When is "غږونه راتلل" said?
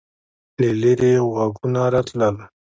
1.35-2.35